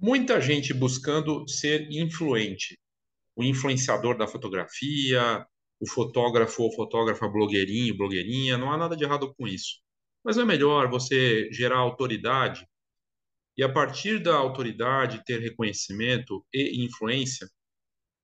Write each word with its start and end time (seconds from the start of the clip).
Muita 0.00 0.40
gente 0.40 0.72
buscando 0.72 1.46
ser 1.46 1.86
influente, 1.90 2.78
o 3.36 3.44
influenciador 3.44 4.16
da 4.16 4.26
fotografia, 4.26 5.46
o 5.78 5.86
fotógrafo 5.86 6.62
ou 6.62 6.74
fotógrafa 6.74 7.28
blogueirinho, 7.28 7.96
blogueirinha, 7.96 8.56
não 8.56 8.72
há 8.72 8.78
nada 8.78 8.96
de 8.96 9.04
errado 9.04 9.34
com 9.34 9.46
isso. 9.46 9.78
Mas 10.24 10.38
é 10.38 10.44
melhor 10.44 10.88
você 10.88 11.52
gerar 11.52 11.78
autoridade 11.78 12.66
e, 13.58 13.62
a 13.62 13.70
partir 13.70 14.22
da 14.22 14.34
autoridade, 14.36 15.22
ter 15.26 15.38
reconhecimento 15.38 16.42
e 16.50 16.82
influência? 16.82 17.46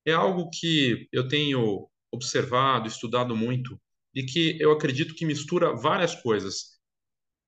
É 0.03 0.13
algo 0.13 0.49
que 0.49 1.07
eu 1.11 1.27
tenho 1.27 1.87
observado, 2.11 2.87
estudado 2.87 3.35
muito, 3.35 3.79
e 4.15 4.23
que 4.23 4.57
eu 4.59 4.71
acredito 4.71 5.13
que 5.13 5.27
mistura 5.27 5.75
várias 5.75 6.15
coisas. 6.23 6.79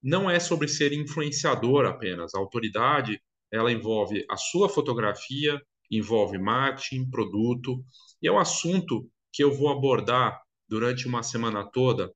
Não 0.04 0.30
é 0.30 0.40
sobre 0.40 0.68
ser 0.68 0.94
influenciador 0.94 1.86
apenas. 1.86 2.36
A 2.36 2.40
autoridade, 2.40 3.20
ela 3.52 3.72
envolve 3.72 4.26
a 4.30 4.38
sua 4.38 4.70
fotografia, 4.70 5.60
envolve 5.92 6.38
marketing, 6.38 7.10
produto, 7.10 7.84
e 8.22 8.28
é 8.28 8.32
um 8.32 8.38
assunto 8.38 9.10
que 9.32 9.44
eu 9.44 9.52
vou 9.52 9.70
abordar 9.70 10.42
durante 10.68 11.08
uma 11.08 11.24
semana 11.24 11.64
toda, 11.72 12.12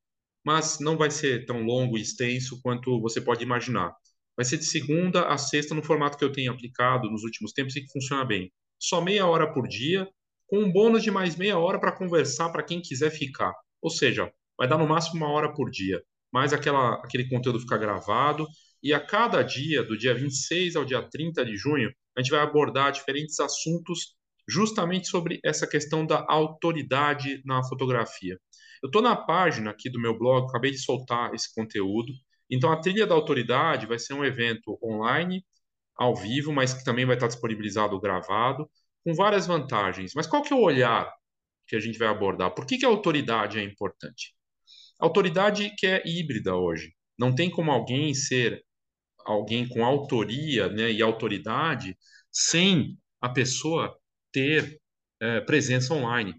mas 0.46 0.80
não 0.80 0.98
vai 0.98 1.10
ser 1.10 1.46
tão 1.46 1.64
longo 1.64 1.98
e 1.98 2.02
extenso 2.02 2.62
quanto 2.62 3.00
você 3.02 3.20
pode 3.22 3.44
imaginar. 3.44 3.94
Vai 4.36 4.46
ser 4.46 4.58
de 4.58 4.66
segunda 4.66 5.28
a 5.28 5.38
sexta 5.38 5.74
no 5.74 5.84
formato 5.84 6.18
que 6.18 6.24
eu 6.24 6.32
tenho 6.32 6.52
aplicado 6.52 7.10
nos 7.10 7.24
últimos 7.24 7.52
tempos 7.54 7.76
e 7.76 7.82
que 7.82 7.92
funciona 7.92 8.26
bem. 8.26 8.52
Só 8.80 9.00
meia 9.00 9.26
hora 9.26 9.52
por 9.52 9.68
dia, 9.68 10.08
com 10.48 10.60
um 10.60 10.72
bônus 10.72 11.04
de 11.04 11.12
mais 11.12 11.36
meia 11.36 11.58
hora 11.58 11.80
para 11.80 11.92
conversar 11.96 12.50
para 12.50 12.64
quem 12.64 12.82
quiser 12.82 13.12
ficar. 13.12 13.54
Ou 13.82 13.90
seja, 13.90 14.32
vai 14.58 14.68
dar 14.68 14.78
no 14.78 14.88
máximo 14.88 15.24
uma 15.24 15.32
hora 15.32 15.54
por 15.54 15.70
dia, 15.70 16.02
mas 16.32 16.52
aquela, 16.52 16.96
aquele 16.96 17.30
conteúdo 17.30 17.60
fica 17.60 17.78
gravado 17.78 18.48
e 18.84 18.94
a 18.94 19.00
cada 19.00 19.42
dia, 19.42 19.82
do 19.82 19.98
dia 19.98 20.14
26 20.14 20.76
ao 20.76 20.84
dia 20.84 21.02
30 21.02 21.46
de 21.46 21.56
junho, 21.56 21.90
a 22.18 22.22
gente 22.22 22.32
vai 22.32 22.42
abordar 22.42 22.92
diferentes 22.92 23.40
assuntos 23.40 24.16
justamente 24.48 25.08
sobre 25.08 25.40
essa 25.44 25.66
questão 25.66 26.06
da 26.06 26.26
autoridade 26.28 27.42
na 27.46 27.64
fotografia. 27.64 28.38
Eu 28.84 28.88
estou 28.88 29.02
na 29.02 29.16
página 29.16 29.72
aqui 29.72 29.90
do 29.90 30.02
meu 30.02 30.18
blog, 30.18 30.50
acabei 30.50 30.72
de 30.72 30.80
soltar 30.80 31.34
esse 31.34 31.54
conteúdo. 31.56 32.12
Então, 32.52 32.70
a 32.70 32.80
trilha 32.80 33.08
da 33.08 33.16
autoridade 33.16 33.86
vai 33.86 33.98
ser 33.98 34.14
um 34.14 34.26
evento 34.26 34.78
online, 34.84 35.42
ao 35.96 36.14
vivo, 36.14 36.52
mas 36.52 36.74
que 36.74 36.84
também 36.84 37.06
vai 37.06 37.16
estar 37.16 37.28
disponibilizado 37.28 37.98
gravado, 38.02 38.70
com 39.06 39.14
várias 39.14 39.48
vantagens. 39.48 40.12
Mas 40.14 40.28
qual 40.28 40.42
que 40.42 40.52
é 40.52 40.56
o 40.56 40.62
olhar 40.62 41.10
que 41.68 41.76
a 41.76 41.80
gente 41.80 41.98
vai 41.98 42.10
abordar? 42.10 42.54
Por 42.54 42.66
que, 42.66 42.78
que 42.78 42.86
a 42.86 42.90
autoridade 42.90 43.58
é 43.58 43.64
importante? 43.64 44.36
A 45.00 45.06
autoridade 45.06 45.74
que 45.78 45.88
é 45.88 46.04
híbrida 46.06 46.56
hoje. 46.56 46.94
Não 47.18 47.34
tem 47.34 47.50
como 47.50 47.72
alguém 47.72 48.14
ser 48.14 48.62
alguém 49.26 49.68
com 49.68 49.86
autoria 49.86 50.70
né, 50.70 50.92
e 50.92 51.02
autoridade 51.02 51.98
sem 52.32 52.98
a 53.22 53.30
pessoa 53.30 53.96
ter 54.32 54.80
é, 55.22 55.42
presença 55.42 55.94
online, 55.94 56.36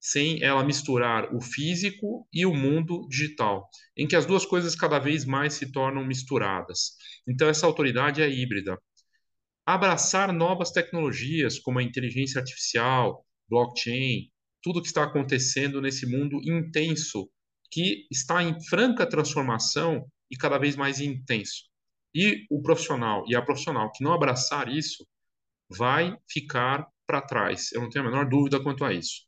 sem 0.00 0.42
ela 0.42 0.64
misturar 0.64 1.34
o 1.34 1.40
físico 1.40 2.26
e 2.32 2.46
o 2.46 2.54
mundo 2.54 3.06
digital, 3.08 3.68
em 3.96 4.06
que 4.06 4.16
as 4.16 4.26
duas 4.26 4.46
coisas 4.46 4.74
cada 4.74 4.98
vez 4.98 5.24
mais 5.24 5.54
se 5.54 5.70
tornam 5.70 6.04
misturadas. 6.04 6.96
Então, 7.26 7.48
essa 7.48 7.66
autoridade 7.66 8.22
é 8.22 8.28
híbrida. 8.28 8.78
Abraçar 9.66 10.32
novas 10.32 10.70
tecnologias, 10.70 11.58
como 11.58 11.78
a 11.78 11.82
inteligência 11.82 12.40
artificial, 12.40 13.24
blockchain, 13.48 14.30
tudo 14.62 14.80
que 14.80 14.88
está 14.88 15.04
acontecendo 15.04 15.80
nesse 15.80 16.06
mundo 16.06 16.40
intenso, 16.42 17.30
que 17.70 18.06
está 18.10 18.42
em 18.42 18.60
franca 18.64 19.06
transformação 19.06 20.06
e 20.30 20.36
cada 20.36 20.58
vez 20.58 20.74
mais 20.74 21.00
intenso. 21.00 21.67
E 22.14 22.46
o 22.50 22.62
profissional 22.62 23.24
e 23.28 23.36
a 23.36 23.42
profissional 23.42 23.90
que 23.92 24.02
não 24.02 24.12
abraçar 24.12 24.68
isso 24.68 25.06
vai 25.68 26.16
ficar 26.28 26.86
para 27.06 27.20
trás. 27.20 27.72
Eu 27.72 27.82
não 27.82 27.90
tenho 27.90 28.06
a 28.06 28.10
menor 28.10 28.28
dúvida 28.28 28.60
quanto 28.62 28.84
a 28.84 28.92
isso. 28.92 29.26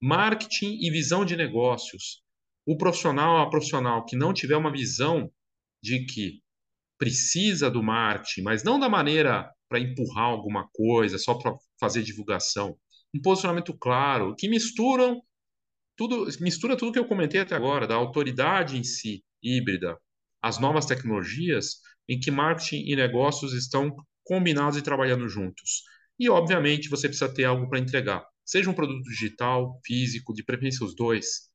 Marketing 0.00 0.78
e 0.80 0.90
visão 0.90 1.24
de 1.24 1.36
negócios. 1.36 2.22
O 2.66 2.76
profissional, 2.76 3.38
a 3.38 3.50
profissional 3.50 4.04
que 4.04 4.16
não 4.16 4.32
tiver 4.32 4.56
uma 4.56 4.72
visão 4.72 5.30
de 5.82 6.04
que 6.06 6.42
precisa 6.98 7.70
do 7.70 7.82
marketing, 7.82 8.42
mas 8.42 8.64
não 8.64 8.78
da 8.78 8.88
maneira 8.88 9.50
para 9.68 9.78
empurrar 9.78 10.24
alguma 10.24 10.68
coisa, 10.72 11.18
só 11.18 11.34
para 11.34 11.54
fazer 11.78 12.02
divulgação. 12.02 12.76
Um 13.14 13.20
posicionamento 13.20 13.76
claro, 13.76 14.34
que 14.36 14.48
misturam 14.48 15.22
tudo, 15.96 16.26
mistura 16.40 16.76
tudo 16.76 16.92
que 16.92 16.98
eu 16.98 17.06
comentei 17.06 17.40
até 17.40 17.54
agora, 17.54 17.86
da 17.86 17.94
autoridade 17.94 18.76
em 18.76 18.84
si, 18.84 19.24
híbrida, 19.42 19.98
as 20.42 20.58
novas 20.58 20.86
tecnologias, 20.86 21.80
em 22.08 22.18
que 22.18 22.30
marketing 22.30 22.84
e 22.86 22.96
negócios 22.96 23.52
estão 23.52 23.94
combinados 24.24 24.78
e 24.78 24.82
trabalhando 24.82 25.28
juntos. 25.28 25.82
E, 26.18 26.28
obviamente, 26.28 26.88
você 26.88 27.08
precisa 27.08 27.32
ter 27.32 27.44
algo 27.44 27.68
para 27.68 27.78
entregar. 27.78 28.24
Seja 28.44 28.70
um 28.70 28.74
produto 28.74 29.02
digital, 29.04 29.80
físico, 29.84 30.34
de 30.34 30.44
preferência 30.44 30.84
os 30.84 30.94
dois, 30.94 31.50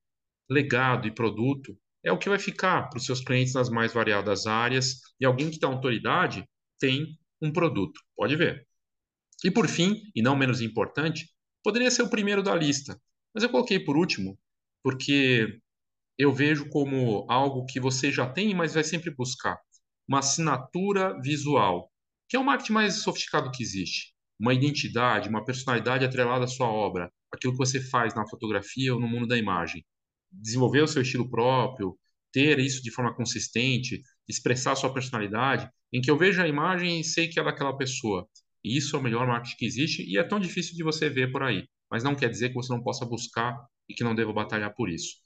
legado 0.50 1.08
e 1.08 1.14
produto, 1.14 1.78
é 2.04 2.12
o 2.12 2.18
que 2.18 2.30
vai 2.30 2.40
ficar 2.40 2.90
para 2.90 2.98
os 2.98 3.06
seus 3.06 3.22
clientes 3.22 3.54
nas 3.54 3.70
mais 3.70 3.94
variadas 3.94 4.48
áreas. 4.48 5.02
E 5.20 5.26
alguém 5.26 5.50
que 5.50 5.60
tem 5.60 5.70
autoridade 5.70 6.44
tem 6.80 7.18
um 7.42 7.52
produto. 7.52 8.00
Pode 8.16 8.36
ver. 8.36 8.68
E, 9.44 9.52
por 9.52 9.68
fim, 9.68 10.02
e 10.16 10.22
não 10.22 10.36
menos 10.36 10.62
importante, 10.62 11.30
poderia 11.64 11.92
ser 11.92 12.04
o 12.04 12.10
primeiro 12.10 12.44
da 12.44 12.56
lista. 12.56 13.00
Mas 13.34 13.44
eu 13.44 13.50
coloquei 13.50 13.80
por 13.80 13.96
último, 13.96 14.38
porque 14.84 15.60
eu 16.18 16.34
vejo 16.34 16.68
como 16.70 17.26
algo 17.30 17.66
que 17.66 17.80
você 17.80 18.12
já 18.12 18.28
tem, 18.30 18.54
mas 18.54 18.74
vai 18.74 18.84
sempre 18.84 19.12
buscar 19.12 19.58
uma 20.10 20.20
assinatura 20.20 21.22
visual, 21.22 21.92
que 22.28 22.36
é 22.36 22.40
o 22.40 22.44
marketing 22.44 22.74
mais 22.74 22.96
sofisticado 23.04 23.52
que 23.52 23.62
existe. 23.62 24.12
Uma 24.40 24.56
identidade, 24.56 25.30
uma 25.30 25.46
personalidade 25.46 26.04
atrelada 26.04 26.46
à 26.46 26.48
sua 26.48 26.68
obra, 26.68 27.12
aquilo 27.32 27.54
que 27.54 27.60
você 27.60 27.80
faz 27.80 28.16
na 28.16 28.28
fotografia 28.28 28.92
ou 28.92 29.00
no 29.00 29.08
mundo 29.08 29.28
da 29.28 29.38
imagem. 29.38 29.86
Desenvolver 30.32 30.82
o 30.82 30.88
seu 30.88 31.04
estilo 31.04 31.30
próprio, 31.30 31.96
ter 32.32 32.58
isso 32.58 32.82
de 32.82 32.90
forma 32.90 33.14
consistente, 33.14 34.02
expressar 34.28 34.72
a 34.72 34.76
sua 34.76 34.92
personalidade, 34.92 35.70
em 35.94 36.02
que 36.02 36.10
eu 36.10 36.18
vejo 36.18 36.42
a 36.42 36.48
imagem 36.48 37.00
e 37.00 37.04
sei 37.04 37.28
que 37.28 37.40
é 37.40 37.44
daquela 37.44 37.78
pessoa. 37.78 38.28
E 38.64 38.76
isso 38.76 38.96
é 38.96 39.00
o 39.00 39.04
melhor 39.04 39.28
marketing 39.28 39.58
que 39.58 39.66
existe 39.66 40.04
e 40.04 40.18
é 40.18 40.24
tão 40.24 40.40
difícil 40.40 40.76
de 40.76 40.84
você 40.84 41.08
ver 41.08 41.32
por 41.32 41.44
aí. 41.44 41.68
Mas 41.90 42.04
não 42.04 42.16
quer 42.16 42.30
dizer 42.30 42.50
que 42.50 42.56
você 42.56 42.74
não 42.74 42.82
possa 42.82 43.06
buscar 43.06 43.56
e 43.88 43.94
que 43.94 44.04
não 44.04 44.16
deva 44.16 44.34
batalhar 44.34 44.74
por 44.74 44.90
isso. 44.90 45.18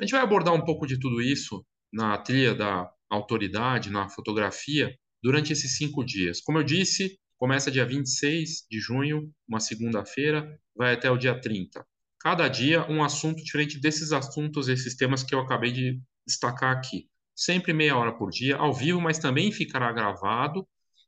A 0.00 0.04
gente 0.04 0.12
vai 0.12 0.22
abordar 0.22 0.54
um 0.54 0.64
pouco 0.64 0.86
de 0.86 0.98
tudo 0.98 1.20
isso 1.20 1.62
na 1.92 2.16
trilha 2.16 2.54
da 2.54 2.90
autoridade 3.14 3.90
na 3.90 4.08
fotografia 4.08 4.94
durante 5.22 5.52
esses 5.52 5.76
cinco 5.76 6.04
dias. 6.04 6.40
Como 6.40 6.58
eu 6.58 6.64
disse, 6.64 7.18
começa 7.36 7.70
dia 7.70 7.86
26 7.86 8.66
de 8.70 8.80
junho, 8.80 9.30
uma 9.48 9.60
segunda-feira, 9.60 10.58
vai 10.74 10.94
até 10.94 11.10
o 11.10 11.16
dia 11.16 11.38
30. 11.40 11.84
Cada 12.20 12.48
dia 12.48 12.88
um 12.90 13.02
assunto 13.02 13.42
diferente 13.42 13.80
desses 13.80 14.12
assuntos, 14.12 14.68
esses 14.68 14.96
temas 14.96 15.22
que 15.22 15.34
eu 15.34 15.40
acabei 15.40 15.72
de 15.72 16.00
destacar 16.26 16.76
aqui. 16.76 17.08
Sempre 17.34 17.72
meia 17.72 17.96
hora 17.96 18.12
por 18.16 18.30
dia, 18.30 18.56
ao 18.56 18.72
vivo, 18.72 19.00
mas 19.00 19.18
também 19.18 19.50
ficará 19.50 19.90
gravado. 19.92 20.66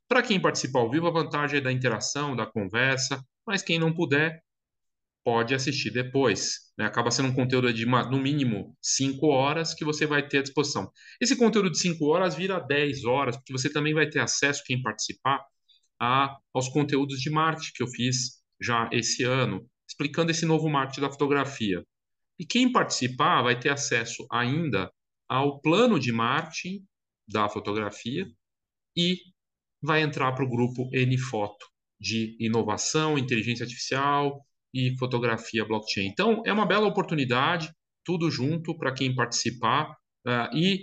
Para 0.08 0.22
quem 0.22 0.40
participa 0.40 0.78
ao 0.78 0.90
vivo, 0.90 1.06
a 1.06 1.12
vantagem 1.12 1.58
é 1.58 1.62
da 1.62 1.72
interação, 1.72 2.34
da 2.34 2.46
conversa, 2.46 3.24
mas 3.46 3.62
quem 3.62 3.78
não 3.78 3.94
puder, 3.94 4.42
pode 5.24 5.54
assistir 5.54 5.90
depois. 5.90 6.63
Né? 6.78 6.84
Acaba 6.84 7.10
sendo 7.10 7.28
um 7.28 7.34
conteúdo 7.34 7.72
de, 7.72 7.84
uma, 7.84 8.08
no 8.08 8.18
mínimo, 8.18 8.76
5 8.82 9.26
horas 9.26 9.74
que 9.74 9.84
você 9.84 10.06
vai 10.06 10.26
ter 10.26 10.38
à 10.38 10.42
disposição. 10.42 10.90
Esse 11.20 11.36
conteúdo 11.36 11.70
de 11.70 11.78
5 11.78 12.04
horas 12.06 12.34
vira 12.34 12.58
10 12.58 13.04
horas, 13.04 13.36
porque 13.36 13.52
você 13.52 13.70
também 13.70 13.94
vai 13.94 14.08
ter 14.08 14.20
acesso, 14.20 14.62
quem 14.64 14.82
participar, 14.82 15.44
a, 16.00 16.36
aos 16.52 16.68
conteúdos 16.68 17.20
de 17.20 17.30
marketing 17.30 17.72
que 17.74 17.82
eu 17.82 17.88
fiz 17.88 18.42
já 18.60 18.88
esse 18.92 19.22
ano, 19.24 19.68
explicando 19.88 20.30
esse 20.30 20.44
novo 20.44 20.68
marketing 20.68 21.02
da 21.02 21.10
fotografia. 21.10 21.84
E 22.38 22.44
quem 22.44 22.70
participar 22.72 23.42
vai 23.42 23.58
ter 23.58 23.68
acesso 23.68 24.26
ainda 24.30 24.90
ao 25.28 25.60
plano 25.60 25.98
de 25.98 26.12
marketing 26.12 26.84
da 27.28 27.48
fotografia 27.48 28.26
e 28.96 29.18
vai 29.82 30.02
entrar 30.02 30.32
para 30.32 30.44
o 30.44 30.48
grupo 30.48 30.88
N-Foto 30.92 31.66
de 32.00 32.36
inovação, 32.40 33.16
inteligência 33.16 33.64
artificial, 33.64 34.44
e 34.74 34.98
fotografia 34.98 35.64
blockchain. 35.64 36.08
Então, 36.08 36.42
é 36.44 36.52
uma 36.52 36.66
bela 36.66 36.88
oportunidade, 36.88 37.72
tudo 38.04 38.28
junto 38.28 38.76
para 38.76 38.92
quem 38.92 39.14
participar. 39.14 39.92
Uh, 40.26 40.56
e 40.56 40.80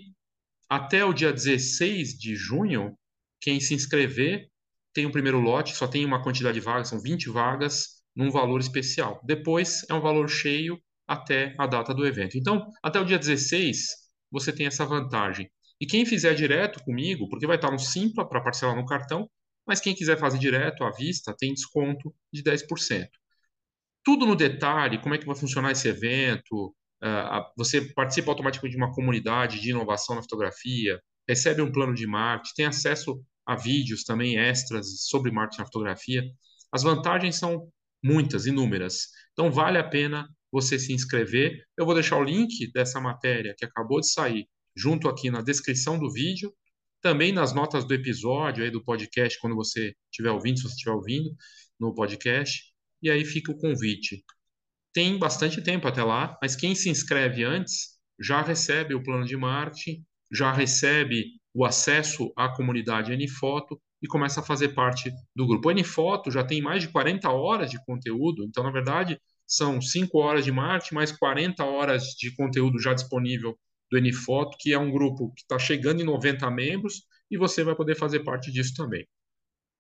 até 0.70 1.04
o 1.04 1.14
dia 1.14 1.34
16 1.34 2.18
de 2.18 2.34
junho, 2.34 2.98
quem 3.42 3.60
se 3.60 3.74
inscrever 3.74 4.48
tem 4.94 5.06
o 5.06 5.12
primeiro 5.12 5.42
lote, 5.42 5.76
só 5.76 5.88
tem 5.88 6.06
uma 6.06 6.24
quantidade 6.24 6.60
de 6.60 6.66
vagas, 6.66 6.88
são 6.88 7.02
20 7.02 7.30
vagas, 7.30 8.02
num 8.16 8.32
valor 8.32 8.62
especial. 8.62 9.22
Depois 9.26 9.86
é 9.90 9.94
um 9.94 10.02
valor 10.02 10.30
cheio 10.30 10.80
até 11.08 11.54
a 11.58 11.68
data 11.68 11.94
do 11.94 12.06
evento. 12.06 12.38
Então, 12.38 12.66
até 12.82 13.00
o 13.00 13.06
dia 13.06 13.20
16, 13.20 13.88
você 14.32 14.54
tem 14.54 14.68
essa 14.68 14.86
vantagem. 14.86 15.50
E 15.80 15.86
quem 15.86 16.06
fizer 16.06 16.34
direto 16.34 16.82
comigo, 16.84 17.28
porque 17.28 17.48
vai 17.48 17.56
estar 17.58 17.72
no 17.72 17.80
Simpla 17.80 18.28
para 18.28 18.42
parcelar 18.42 18.76
no 18.76 18.86
cartão, 18.86 19.30
mas 19.68 19.82
quem 19.82 19.96
quiser 19.96 20.18
fazer 20.18 20.40
direto 20.40 20.84
à 20.84 20.92
vista, 20.92 21.36
tem 21.38 21.54
desconto 21.54 22.14
de 22.32 22.44
10% 22.44 23.08
tudo 24.04 24.26
no 24.26 24.36
detalhe, 24.36 25.00
como 25.02 25.16
é 25.16 25.18
que 25.18 25.26
vai 25.26 25.36
funcionar 25.36 25.72
esse 25.72 25.88
evento, 25.88 26.74
uh, 27.04 27.52
você 27.58 27.82
participa 27.82 28.32
automaticamente 28.32 28.76
de 28.76 28.82
uma 28.82 28.94
comunidade 28.94 29.60
de 29.60 29.70
inovação 29.70 30.16
na 30.16 30.22
fotografia, 30.22 31.00
recebe 31.28 31.62
um 31.62 31.72
plano 31.72 31.94
de 31.94 32.08
marketing, 32.08 32.56
tem 32.56 32.66
acesso 32.66 33.24
há 33.46 33.56
vídeos 33.56 34.04
também 34.04 34.38
extras 34.38 35.06
sobre 35.08 35.32
marketing 35.32 35.62
na 35.62 35.66
fotografia. 35.66 36.24
As 36.72 36.84
vantagens 36.84 37.36
são 37.36 37.70
muitas, 38.04 38.46
inúmeras. 38.46 39.08
Então 39.34 39.52
vale 39.52 39.78
a 39.78 39.84
pena 39.84 40.28
você 40.52 40.78
se 40.78 40.94
inscrever. 40.94 41.64
Eu 41.78 41.86
vou 41.86 41.94
deixar 41.94 42.18
o 42.18 42.24
link 42.24 42.72
dessa 42.72 43.00
matéria 43.00 43.56
que 43.58 43.66
acabou 43.66 44.00
de 44.00 44.12
sair 44.12 44.48
junto 44.76 45.08
aqui 45.08 45.30
na 45.30 45.42
descrição 45.42 46.00
do 46.00 46.12
vídeo, 46.12 46.54
também 47.02 47.32
nas 47.32 47.54
notas 47.54 47.86
do 47.86 47.94
episódio 47.94 48.64
aí 48.64 48.72
do 48.72 48.84
podcast 48.84 49.40
quando 49.40 49.56
você 49.56 49.94
estiver 50.12 50.32
ouvindo, 50.32 50.58
se 50.58 50.64
você 50.64 50.76
estiver 50.76 50.92
ouvindo 50.92 51.30
no 51.80 51.94
podcast. 51.94 52.71
E 53.02 53.10
aí 53.10 53.26
fica 53.26 53.52
o 53.52 53.58
convite. 53.58 54.24
Tem 54.94 55.18
bastante 55.18 55.62
tempo 55.62 55.88
até 55.88 56.04
lá, 56.04 56.38
mas 56.42 56.56
quem 56.56 56.76
se 56.76 56.90
inscreve 56.90 57.44
antes 57.44 58.00
já 58.20 58.42
recebe 58.42 58.94
o 58.94 59.04
plano 59.04 59.26
de 59.26 59.36
marketing, 59.38 60.04
já 60.32 60.52
recebe 60.52 61.26
o 61.54 61.66
acesso 61.66 62.32
à 62.36 62.50
comunidade 62.50 63.16
Nfoto 63.16 63.82
e 64.02 64.08
começa 64.08 64.40
a 64.40 64.44
fazer 64.44 64.70
parte 64.70 65.12
do 65.36 65.48
grupo. 65.48 65.70
O 65.70 65.74
Nfoto 65.74 66.32
já 66.32 66.44
tem 66.44 66.62
mais 66.62 66.84
de 66.84 66.90
40 66.90 67.30
horas 67.30 67.70
de 67.70 67.84
conteúdo, 67.86 68.44
então, 68.44 68.64
na 68.64 68.72
verdade, 68.72 69.20
são 69.46 69.82
5 69.82 70.18
horas 70.20 70.46
de 70.46 70.52
marketing, 70.52 70.96
mais 70.96 71.12
40 71.12 71.64
horas 71.66 72.04
de 72.18 72.34
conteúdo 72.36 72.80
já 72.80 72.94
disponível 72.94 73.58
do 73.92 74.00
Nfoto, 74.00 74.58
que 74.60 74.74
é 74.74 74.80
um 74.80 74.90
grupo 74.90 75.34
que 75.34 75.42
está 75.42 75.60
chegando 75.60 76.02
em 76.02 76.06
90 76.06 76.50
membros 76.50 77.04
e 77.30 77.38
você 77.38 77.64
vai 77.64 77.76
poder 77.76 77.96
fazer 77.96 78.22
parte 78.22 78.52
disso 78.52 78.74
também. 78.76 79.06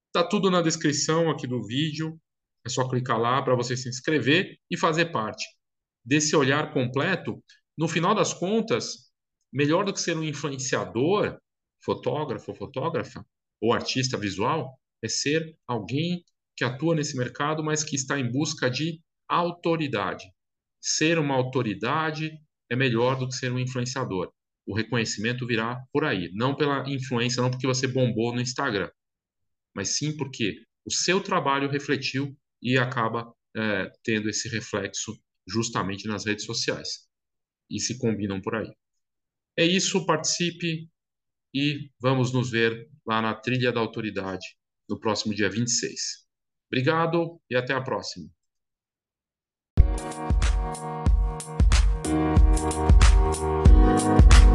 Está 0.08 0.28
tudo 0.28 0.52
na 0.52 0.62
descrição 0.62 1.30
aqui 1.30 1.48
do 1.48 1.66
vídeo, 1.66 2.20
é 2.66 2.70
só 2.70 2.88
clicar 2.88 3.20
lá 3.20 3.42
para 3.42 3.56
você 3.56 3.76
se 3.76 3.90
inscrever 3.90 4.58
e 4.70 4.78
fazer 4.78 5.12
parte 5.12 5.46
desse 6.04 6.36
olhar 6.36 6.74
completo. 6.74 7.44
No 7.78 7.88
final 7.88 8.14
das 8.14 8.34
contas, 8.34 9.12
melhor 9.52 9.86
do 9.86 9.94
que 9.94 10.00
ser 10.00 10.16
um 10.18 10.24
influenciador, 10.24 11.38
fotógrafo 11.84 12.54
fotógrafa, 12.54 13.26
ou 13.62 13.74
artista 13.74 14.18
visual, 14.18 14.78
é 15.04 15.08
ser 15.08 15.56
alguém 15.68 16.24
que 16.56 16.64
atua 16.64 16.96
nesse 16.96 17.18
mercado, 17.18 17.64
mas 17.64 17.84
que 17.84 17.96
está 17.96 18.20
em 18.20 18.32
busca 18.32 18.70
de 18.70 19.00
autoridade. 19.28 20.26
Ser 20.80 21.18
uma 21.18 21.36
autoridade 21.36 22.38
é 22.70 22.76
melhor 22.76 23.18
do 23.18 23.28
que 23.28 23.36
ser 23.36 23.52
um 23.52 23.60
influenciador. 23.60 24.32
O 24.66 24.76
reconhecimento 24.76 25.46
virá 25.46 25.82
por 25.92 26.04
aí, 26.04 26.30
não 26.34 26.56
pela 26.56 26.88
influência, 26.90 27.42
não 27.42 27.50
porque 27.50 27.68
você 27.68 27.88
bombou 27.88 28.34
no 28.34 28.42
Instagram, 28.42 28.90
mas 29.76 29.98
sim 29.98 30.16
porque 30.16 30.64
o 30.86 30.92
seu 30.92 31.22
trabalho 31.22 31.70
refletiu 31.70 32.36
e 32.62 32.78
acaba 32.78 33.34
é, 33.56 33.92
tendo 34.04 34.30
esse 34.30 34.48
reflexo 34.50 35.14
justamente 35.48 36.08
nas 36.08 36.26
redes 36.26 36.46
sociais 36.46 37.08
e 37.70 37.80
se 37.80 37.98
combinam 37.98 38.42
por 38.42 38.56
aí. 38.56 38.72
É 39.58 39.66
isso, 39.66 40.06
participe 40.06 40.90
e 41.54 41.90
vamos 42.00 42.32
nos 42.32 42.52
ver 42.52 42.90
lá 43.06 43.22
na 43.22 43.34
Trilha 43.34 43.72
da 43.72 43.80
Autoridade 43.80 44.46
no 44.90 45.00
próximo 45.00 45.34
dia 45.34 45.50
26. 45.50 46.26
Obrigado 46.68 47.42
e 47.50 47.56
até 47.56 47.74
a 47.74 47.82
próxima. 47.82 48.30